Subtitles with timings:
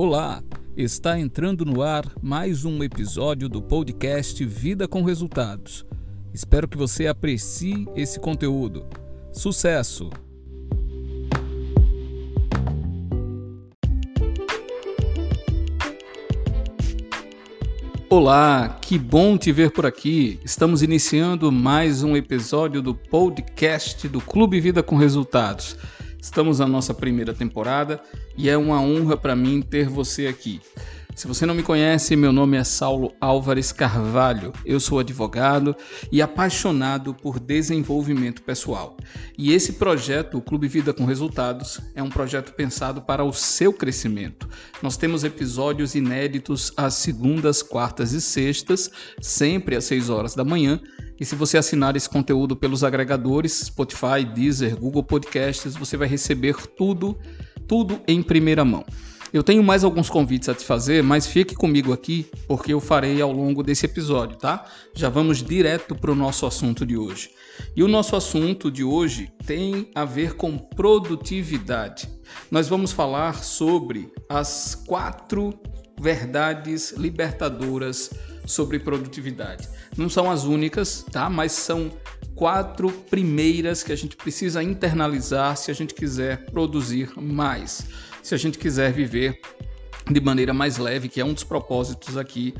[0.00, 0.44] Olá,
[0.76, 5.84] está entrando no ar mais um episódio do podcast Vida com Resultados.
[6.32, 8.86] Espero que você aprecie esse conteúdo.
[9.32, 10.08] Sucesso!
[18.08, 20.38] Olá, que bom te ver por aqui.
[20.44, 25.76] Estamos iniciando mais um episódio do podcast do Clube Vida com Resultados.
[26.28, 28.02] Estamos na nossa primeira temporada
[28.36, 30.60] e é uma honra para mim ter você aqui.
[31.18, 34.52] Se você não me conhece, meu nome é Saulo Álvares Carvalho.
[34.64, 35.74] Eu sou advogado
[36.12, 38.96] e apaixonado por desenvolvimento pessoal.
[39.36, 43.72] E esse projeto, o Clube Vida com Resultados, é um projeto pensado para o seu
[43.72, 44.48] crescimento.
[44.80, 48.88] Nós temos episódios inéditos às segundas, quartas e sextas,
[49.20, 50.80] sempre às 6 horas da manhã.
[51.18, 56.54] E se você assinar esse conteúdo pelos agregadores Spotify, Deezer, Google Podcasts, você vai receber
[56.76, 57.18] tudo,
[57.66, 58.84] tudo em primeira mão.
[59.32, 63.20] Eu tenho mais alguns convites a te fazer, mas fique comigo aqui porque eu farei
[63.20, 64.64] ao longo desse episódio, tá?
[64.94, 67.30] Já vamos direto para o nosso assunto de hoje.
[67.76, 72.08] E o nosso assunto de hoje tem a ver com produtividade.
[72.50, 75.52] Nós vamos falar sobre as quatro
[76.00, 78.10] verdades libertadoras
[78.46, 79.68] sobre produtividade.
[79.96, 81.28] Não são as únicas, tá?
[81.28, 81.90] Mas são
[82.34, 87.86] quatro primeiras que a gente precisa internalizar se a gente quiser produzir mais
[88.22, 89.40] se a gente quiser viver
[90.10, 92.54] de maneira mais leve, que é um dos propósitos aqui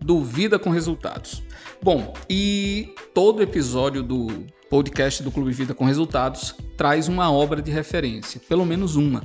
[0.00, 1.42] do Vida com Resultados.
[1.82, 4.28] Bom, e todo episódio do
[4.68, 9.22] podcast do Clube Vida com Resultados traz uma obra de referência, pelo menos uma.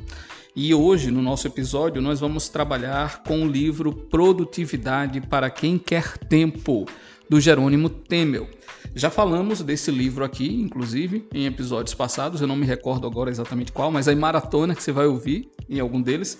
[0.55, 6.17] E hoje, no nosso episódio, nós vamos trabalhar com o livro Produtividade para quem quer
[6.17, 6.85] tempo,
[7.29, 8.47] do Jerônimo Temel.
[8.95, 13.71] Já falamos desse livro aqui, inclusive, em episódios passados, eu não me recordo agora exatamente
[13.71, 16.39] qual, mas aí maratona que você vai ouvir em algum deles.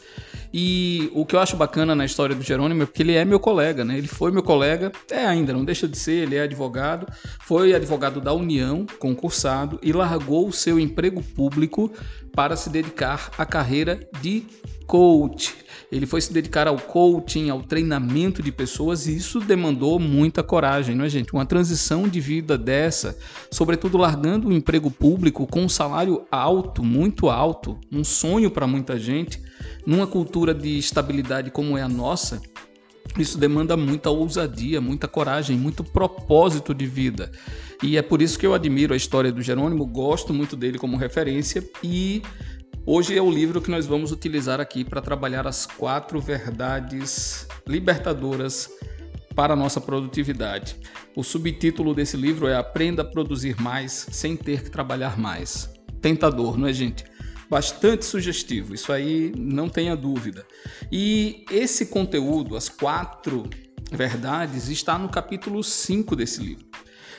[0.54, 3.40] E o que eu acho bacana na história do Jerônimo é porque ele é meu
[3.40, 3.98] colega, né?
[3.98, 7.06] Ele foi meu colega, é ainda, não deixa de ser, ele é advogado,
[7.42, 11.92] foi advogado da União, concursado, e largou o seu emprego público
[12.34, 14.44] para se dedicar à carreira de
[14.90, 15.56] coach.
[15.92, 20.96] Ele foi se dedicar ao coaching, ao treinamento de pessoas e isso demandou muita coragem,
[20.96, 21.32] não é, gente?
[21.32, 23.16] Uma transição de vida dessa,
[23.52, 28.98] sobretudo largando o emprego público com um salário alto, muito alto, um sonho para muita
[28.98, 29.40] gente,
[29.86, 32.42] numa cultura de estabilidade como é a nossa,
[33.18, 37.32] isso demanda muita ousadia, muita coragem, muito propósito de vida.
[37.82, 40.98] E é por isso que eu admiro a história do Jerônimo, gosto muito dele como
[40.98, 42.22] referência e
[42.92, 48.68] Hoje é o livro que nós vamos utilizar aqui para trabalhar as quatro verdades libertadoras
[49.36, 50.76] para a nossa produtividade.
[51.16, 55.72] O subtítulo desse livro é Aprenda a produzir mais sem ter que trabalhar mais.
[56.02, 57.04] Tentador, não é, gente?
[57.48, 60.44] Bastante sugestivo, isso aí não tenha dúvida.
[60.92, 63.48] E esse conteúdo, as quatro
[63.92, 66.69] verdades, está no capítulo 5 desse livro.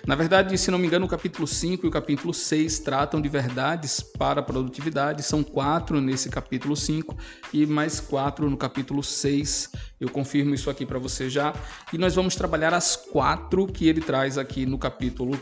[0.06, 3.28] Na verdade, se não me engano, o capítulo 5 e o capítulo 6 tratam de
[3.28, 5.22] verdades para a produtividade.
[5.22, 7.16] São quatro nesse capítulo 5
[7.52, 9.70] e mais quatro no capítulo 6.
[10.00, 11.54] Eu confirmo isso aqui para você já.
[11.92, 15.38] E nós vamos trabalhar as quatro que ele traz aqui no capítulo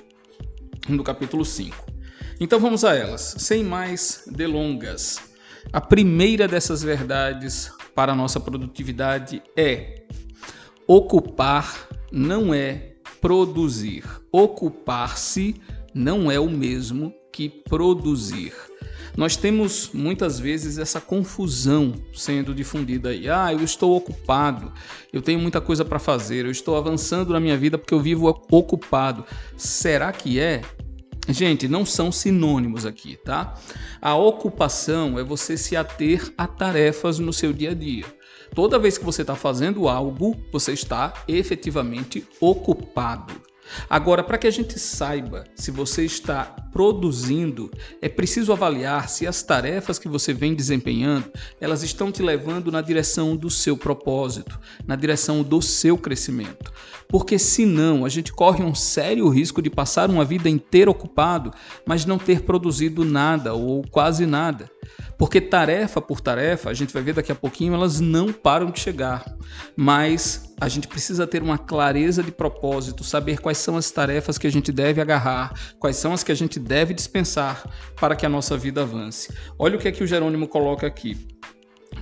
[0.89, 1.77] no capítulo 5.
[2.41, 5.21] Então vamos a elas, sem mais delongas.
[5.73, 10.07] A primeira dessas verdades para a nossa produtividade é:
[10.87, 12.88] ocupar não é
[13.21, 14.05] produzir.
[14.33, 15.57] Ocupar-se
[15.95, 18.53] não é o mesmo que produzir.
[19.17, 23.29] Nós temos muitas vezes essa confusão sendo difundida aí.
[23.29, 24.73] Ah, eu estou ocupado,
[25.13, 28.29] eu tenho muita coisa para fazer, eu estou avançando na minha vida porque eu vivo
[28.51, 29.25] ocupado.
[29.57, 30.63] Será que é?
[31.29, 33.55] Gente, não são sinônimos aqui, tá?
[34.01, 38.05] A ocupação é você se ater a tarefas no seu dia a dia.
[38.55, 43.49] Toda vez que você está fazendo algo, você está efetivamente ocupado.
[43.89, 47.71] Agora, para que a gente saiba se você está produzindo,
[48.01, 51.31] é preciso avaliar se as tarefas que você vem desempenhando,
[51.61, 56.73] elas estão te levando na direção do seu propósito, na direção do seu crescimento.
[57.09, 61.53] Porque senão, a gente corre um sério risco de passar uma vida inteira ocupado,
[61.87, 64.71] mas não ter produzido nada ou quase nada.
[65.19, 68.79] Porque tarefa por tarefa, a gente vai ver daqui a pouquinho, elas não param de
[68.79, 69.25] chegar.
[69.75, 74.47] Mas a gente precisa ter uma clareza de propósito, saber quais são as tarefas que
[74.47, 77.65] a gente deve agarrar, quais são as que a gente deve dispensar
[77.97, 79.33] para que a nossa vida avance.
[79.59, 81.17] Olha o que é que o Jerônimo coloca aqui.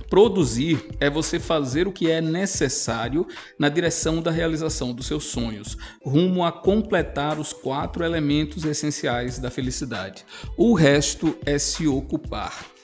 [0.09, 3.27] Produzir é você fazer o que é necessário
[3.59, 9.51] na direção da realização dos seus sonhos, rumo a completar os quatro elementos essenciais da
[9.51, 10.25] felicidade.
[10.55, 12.76] O resto é se ocupar.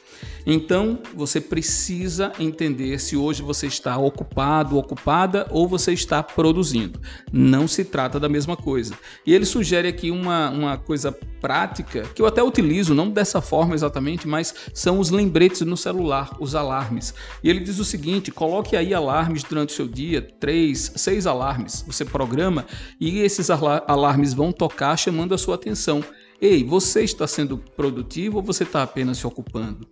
[0.46, 7.00] Então, você precisa entender se hoje você está ocupado, ocupada ou você está produzindo.
[7.32, 8.94] Não se trata da mesma coisa.
[9.26, 13.76] E ele sugere aqui uma, uma coisa prática que eu até utilizo, não dessa forma
[13.76, 17.14] exatamente, mas são os lembretes no celular, os alarmes.
[17.44, 21.84] E ele diz o seguinte: coloque aí alarmes durante o seu dia, três, seis alarmes.
[21.88, 22.66] Você programa
[23.00, 26.04] e esses alarmes vão tocar chamando a sua atenção.
[26.42, 29.88] Ei, você está sendo produtivo ou você está apenas se ocupando?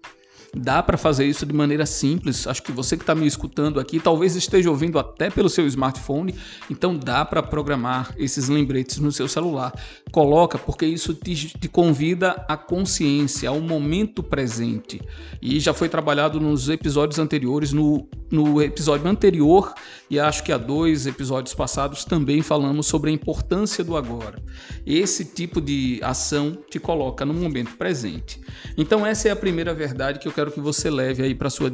[0.54, 2.46] Dá para fazer isso de maneira simples.
[2.46, 6.36] Acho que você que está me escutando aqui talvez esteja ouvindo até pelo seu smartphone,
[6.70, 9.74] então dá para programar esses lembretes no seu celular.
[10.12, 15.02] Coloca, porque isso te, te convida à consciência, ao momento presente.
[15.42, 19.74] E já foi trabalhado nos episódios anteriores, no, no episódio anterior,
[20.10, 24.42] e acho que há dois episódios passados também falamos sobre a importância do agora.
[24.86, 28.40] Esse tipo de ação te coloca no momento presente.
[28.78, 31.52] Então, essa é a primeira verdade que eu quero que você leve aí para a
[31.52, 31.72] sua,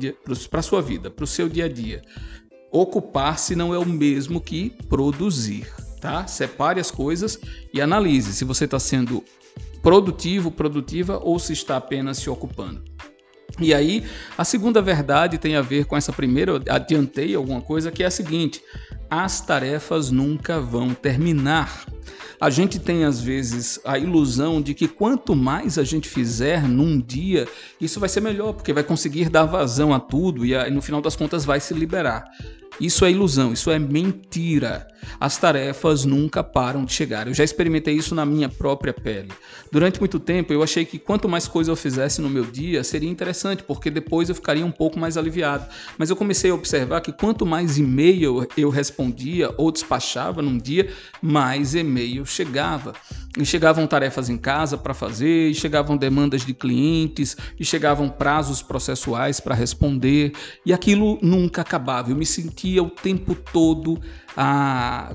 [0.63, 2.01] sua vida, para o seu dia a dia.
[2.71, 5.71] Ocupar-se não é o mesmo que produzir,
[6.01, 6.27] tá?
[6.27, 7.39] Separe as coisas
[7.73, 9.23] e analise se você está sendo
[9.81, 12.83] produtivo, produtiva ou se está apenas se ocupando.
[13.59, 14.03] E aí,
[14.37, 18.05] a segunda verdade tem a ver com essa primeira, eu adiantei alguma coisa, que é
[18.05, 18.61] a seguinte:
[19.09, 21.85] as tarefas nunca vão terminar.
[22.39, 26.99] A gente tem às vezes a ilusão de que quanto mais a gente fizer num
[26.99, 27.47] dia,
[27.81, 31.15] isso vai ser melhor, porque vai conseguir dar vazão a tudo e no final das
[31.15, 32.25] contas vai se liberar.
[32.79, 34.87] Isso é ilusão, isso é mentira.
[35.19, 37.27] As tarefas nunca param de chegar.
[37.27, 39.31] Eu já experimentei isso na minha própria pele.
[39.71, 43.09] Durante muito tempo eu achei que quanto mais coisa eu fizesse no meu dia seria
[43.09, 45.65] interessante, porque depois eu ficaria um pouco mais aliviado.
[45.97, 50.91] Mas eu comecei a observar que quanto mais e-mail eu respondia ou despachava num dia,
[51.21, 52.93] mais e-mail chegava.
[53.37, 58.63] E chegavam tarefas em casa para fazer, e chegavam demandas de clientes, e chegavam prazos
[58.63, 60.33] processuais para responder,
[60.65, 62.09] e aquilo nunca acabava.
[62.09, 64.01] Eu me sentia o tempo todo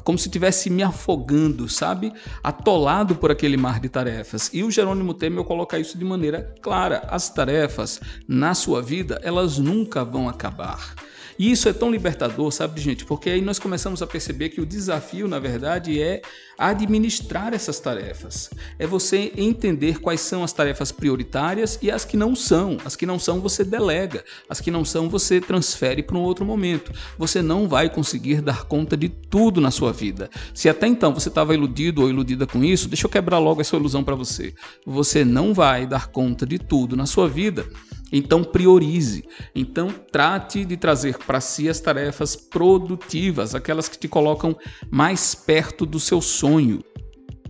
[0.04, 2.12] como se estivesse me afogando, sabe?
[2.42, 4.50] Atolado por aquele mar de tarefas.
[4.52, 7.06] E o Jerônimo Temer coloca isso de maneira clara.
[7.08, 10.94] As tarefas na sua vida, elas nunca vão acabar.
[11.38, 13.04] E isso é tão libertador, sabe, gente?
[13.04, 16.22] Porque aí nós começamos a perceber que o desafio, na verdade, é
[16.58, 18.50] administrar essas tarefas.
[18.78, 22.76] É você entender quais são as tarefas prioritárias e as que não são.
[22.84, 24.24] As que não são, você delega.
[24.48, 26.92] As que não são, você transfere para um outro momento.
[27.18, 30.30] Você não vai conseguir dar conta de tudo na sua vida.
[30.54, 33.76] Se até então você estava iludido ou iludida com isso, deixa eu quebrar logo essa
[33.76, 34.54] ilusão para você.
[34.86, 37.66] Você não vai dar conta de tudo na sua vida.
[38.12, 39.24] Então priorize.
[39.54, 44.56] Então trate de trazer para si as tarefas produtivas, aquelas que te colocam
[44.90, 46.80] mais perto do seu sonho.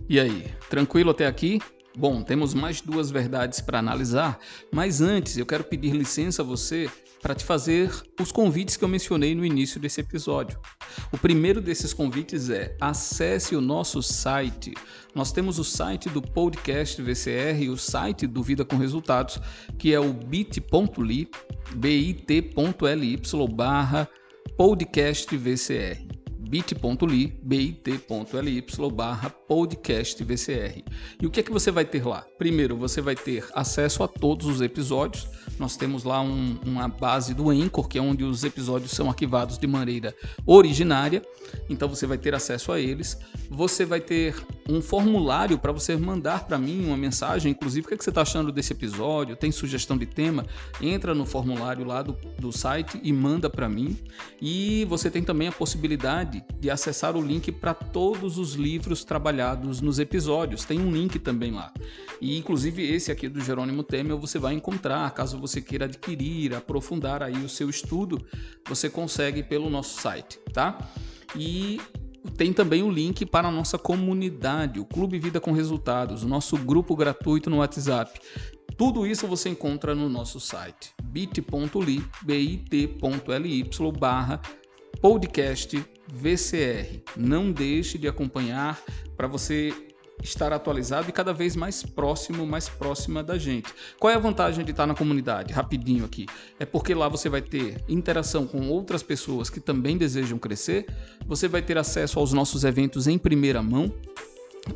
[0.07, 1.59] E aí, tranquilo até aqui?
[1.95, 4.39] Bom, temos mais duas verdades para analisar,
[4.71, 6.89] mas antes eu quero pedir licença a você
[7.23, 7.89] para te fazer
[8.19, 10.59] os convites que eu mencionei no início desse episódio.
[11.09, 14.73] O primeiro desses convites é acesse o nosso site.
[15.15, 19.39] Nós temos o site do podcast VCR e o site do Vida com Resultados,
[19.79, 21.29] que é o bit.ly,
[21.75, 23.21] bit.ly
[23.55, 24.09] barra
[24.57, 26.22] podcast VCR
[26.53, 28.63] bit.ly, bit.ly
[28.93, 30.83] barra podcastvcr.
[31.19, 32.23] E o que é que você vai ter lá?
[32.37, 35.27] Primeiro, você vai ter acesso a todos os episódios.
[35.57, 39.57] Nós temos lá um, uma base do Anchor, que é onde os episódios são arquivados
[39.57, 40.13] de maneira
[40.45, 41.23] originária.
[41.67, 43.17] Então você vai ter acesso a eles.
[43.49, 44.35] Você vai ter
[44.69, 48.11] um formulário para você mandar para mim uma mensagem, inclusive o que, é que você
[48.11, 50.45] está achando desse episódio, tem sugestão de tema,
[50.81, 53.97] entra no formulário lá do, do site e manda para mim.
[54.41, 59.81] E você tem também a possibilidade de acessar o link para todos os livros trabalhados
[59.81, 60.63] nos episódios.
[60.63, 61.73] Tem um link também lá.
[62.21, 67.21] E inclusive esse aqui do Jerônimo Temer você vai encontrar, caso você queira adquirir, aprofundar
[67.21, 68.23] aí o seu estudo,
[68.67, 70.77] você consegue pelo nosso site, tá?
[71.35, 71.81] E
[72.37, 76.57] tem também o link para a nossa comunidade, o Clube Vida com Resultados, o nosso
[76.57, 78.19] grupo gratuito no WhatsApp.
[78.77, 83.69] Tudo isso você encontra no nosso site bit.ly, bit.ly
[83.99, 84.41] barra
[84.99, 87.01] podcast VCR.
[87.17, 88.79] Não deixe de acompanhar
[89.17, 89.73] para você
[90.21, 93.73] estar atualizado e cada vez mais próximo, mais próxima da gente.
[93.99, 95.51] Qual é a vantagem de estar na comunidade?
[95.51, 96.27] Rapidinho aqui.
[96.59, 100.85] É porque lá você vai ter interação com outras pessoas que também desejam crescer,
[101.25, 103.93] você vai ter acesso aos nossos eventos em primeira mão,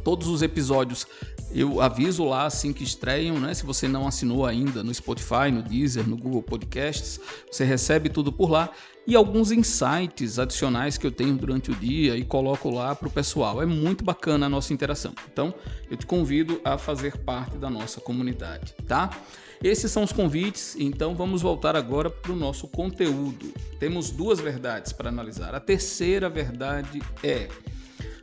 [0.04, 1.08] Todos os episódios
[1.52, 3.54] eu aviso lá assim que estreiam, né?
[3.54, 8.32] Se você não assinou ainda no Spotify, no Deezer, no Google Podcasts, você recebe tudo
[8.32, 8.70] por lá
[9.08, 13.12] e alguns insights adicionais que eu tenho durante o dia e coloco lá para o
[13.12, 13.62] pessoal.
[13.62, 15.14] É muito bacana a nossa interação.
[15.32, 15.54] Então,
[15.90, 19.10] eu te convido a fazer parte da nossa comunidade, tá?
[19.64, 23.52] Esses são os convites, então vamos voltar agora para o nosso conteúdo.
[23.80, 25.56] Temos duas verdades para analisar.
[25.56, 27.48] A terceira verdade é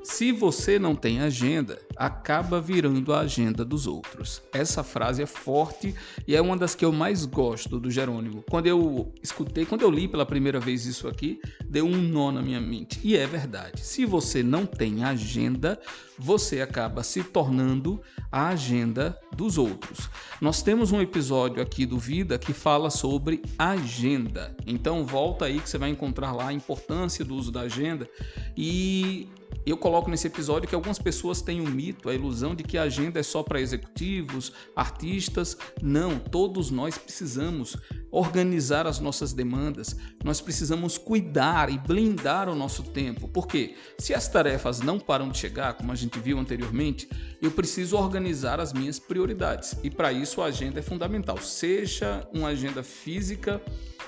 [0.05, 4.43] se você não tem agenda, acaba virando a agenda dos outros.
[4.53, 5.95] Essa frase é forte
[6.29, 8.45] e é uma das que eu mais gosto do Jerônimo.
[8.51, 12.43] Quando eu escutei, quando eu li pela primeira vez isso aqui, deu um nó na
[12.43, 13.01] minha mente.
[13.03, 13.81] E é verdade.
[13.81, 15.81] Se você não tem agenda,
[16.19, 20.11] você acaba se tornando a agenda dos outros.
[20.39, 24.55] Nós temos um episódio aqui do Vida que fala sobre agenda.
[24.67, 28.09] Então volta aí que você vai encontrar lá a importância do uso da agenda
[28.57, 29.29] e
[29.71, 32.83] eu coloco nesse episódio que algumas pessoas têm um mito, a ilusão de que a
[32.83, 35.57] agenda é só para executivos, artistas.
[35.83, 37.77] Não, todos nós precisamos
[38.11, 43.27] organizar as nossas demandas, nós precisamos cuidar e blindar o nosso tempo.
[43.27, 47.09] Porque se as tarefas não param de chegar, como a gente viu anteriormente,
[47.41, 49.77] eu preciso organizar as minhas prioridades.
[49.83, 53.61] E para isso a agenda é fundamental, seja uma agenda física,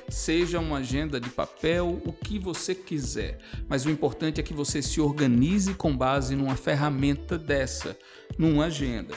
[0.09, 3.39] seja uma agenda de papel, o que você quiser.
[3.69, 7.97] Mas o importante é que você se organize com base numa ferramenta dessa,
[8.39, 9.15] numa agenda.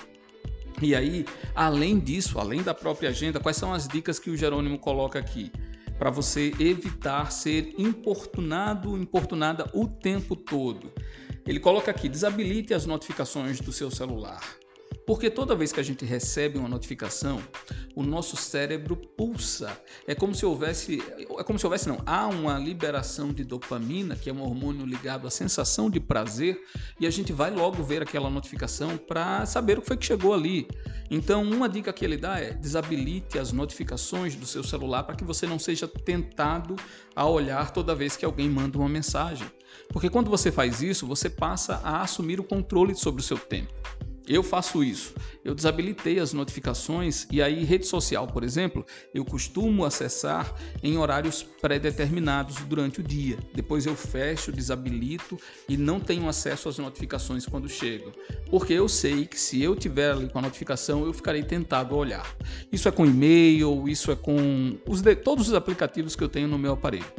[0.81, 4.79] E aí, além disso, além da própria agenda, quais são as dicas que o Jerônimo
[4.79, 5.51] coloca aqui?
[5.97, 10.93] Para você evitar ser importunado, importunada o tempo todo.
[11.45, 14.39] Ele coloca aqui: desabilite as notificações do seu celular.
[15.09, 17.41] Porque toda vez que a gente recebe uma notificação,
[17.95, 19.75] o nosso cérebro pulsa.
[20.05, 24.29] É como se houvesse, é como se houvesse não, há uma liberação de dopamina, que
[24.29, 26.61] é um hormônio ligado à sensação de prazer,
[26.99, 30.31] e a gente vai logo ver aquela notificação para saber o que foi que chegou
[30.31, 30.67] ali.
[31.09, 35.23] Então, uma dica que ele dá é: desabilite as notificações do seu celular para que
[35.23, 36.75] você não seja tentado
[37.15, 39.47] a olhar toda vez que alguém manda uma mensagem.
[39.91, 43.73] Porque quando você faz isso, você passa a assumir o controle sobre o seu tempo.
[44.29, 45.15] Eu faço isso.
[45.43, 51.41] Eu desabilitei as notificações e aí rede social, por exemplo, eu costumo acessar em horários
[51.41, 53.39] pré-determinados durante o dia.
[53.55, 55.35] Depois eu fecho, desabilito
[55.67, 58.11] e não tenho acesso às notificações quando chegam,
[58.51, 61.97] porque eu sei que se eu tiver ali com a notificação, eu ficarei tentado a
[61.97, 62.35] olhar.
[62.71, 65.15] Isso é com e-mail, isso é com os de...
[65.15, 67.11] todos os aplicativos que eu tenho no meu aparelho.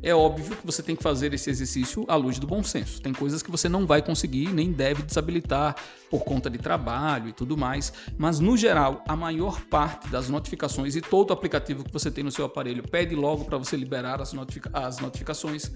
[0.00, 3.02] É óbvio que você tem que fazer esse exercício à luz do bom senso.
[3.02, 5.74] Tem coisas que você não vai conseguir nem deve desabilitar
[6.08, 10.94] por conta de trabalho e tudo mais, mas no geral, a maior parte das notificações
[10.94, 14.22] e todo o aplicativo que você tem no seu aparelho pede logo para você liberar
[14.22, 14.32] as,
[14.72, 15.70] as notificações.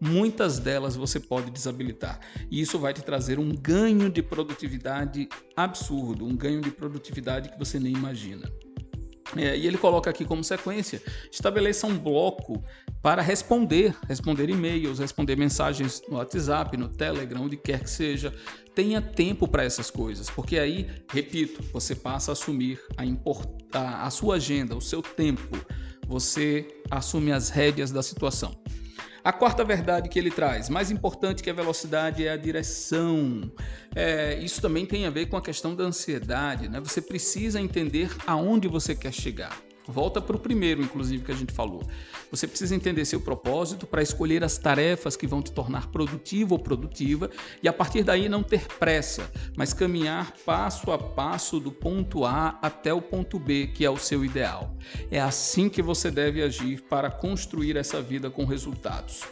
[0.00, 2.20] Muitas delas você pode desabilitar.
[2.50, 7.58] E isso vai te trazer um ganho de produtividade absurdo, um ganho de produtividade que
[7.58, 8.50] você nem imagina.
[9.36, 12.62] É, e ele coloca aqui como sequência: estabeleça um bloco
[13.02, 18.34] para responder, responder e-mails, responder mensagens no WhatsApp, no Telegram, onde quer que seja.
[18.74, 23.48] Tenha tempo para essas coisas, porque aí, repito, você passa a assumir a, import...
[23.72, 25.56] a sua agenda, o seu tempo,
[26.08, 28.58] você assume as rédeas da situação.
[29.24, 33.50] A quarta verdade que ele traz, mais importante que a velocidade, é a direção.
[33.96, 36.68] É, isso também tem a ver com a questão da ansiedade.
[36.68, 36.78] Né?
[36.80, 39.63] Você precisa entender aonde você quer chegar.
[39.86, 41.82] Volta para o primeiro, inclusive, que a gente falou.
[42.30, 46.58] Você precisa entender seu propósito para escolher as tarefas que vão te tornar produtivo ou
[46.58, 47.30] produtiva
[47.62, 52.58] e a partir daí não ter pressa, mas caminhar passo a passo do ponto A
[52.62, 54.74] até o ponto B, que é o seu ideal.
[55.10, 59.22] É assim que você deve agir para construir essa vida com resultados.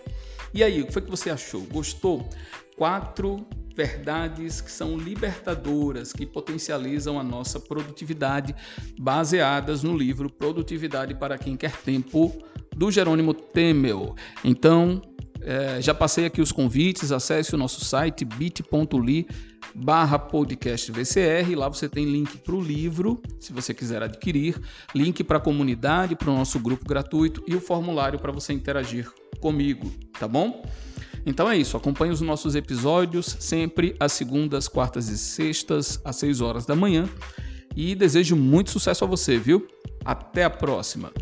[0.55, 1.63] E aí, o que foi que você achou?
[1.63, 2.29] Gostou?
[2.77, 8.55] Quatro verdades que são libertadoras, que potencializam a nossa produtividade,
[8.99, 12.33] baseadas no livro Produtividade para quem quer tempo,
[12.75, 14.15] do Jerônimo Temel.
[14.45, 15.01] Então,
[15.41, 19.27] é, já passei aqui os convites, acesse o nosso site bit.ly
[19.75, 24.61] barra podcast VCR, lá você tem link para o livro, se você quiser adquirir,
[24.95, 29.11] link para a comunidade, para o nosso grupo gratuito e o formulário para você interagir
[29.41, 30.63] comigo, tá bom?
[31.25, 36.41] Então é isso, acompanhe os nossos episódios sempre às segundas, quartas e sextas, às 6
[36.41, 37.09] horas da manhã.
[37.77, 39.67] E desejo muito sucesso a você, viu?
[40.05, 41.13] Até a próxima!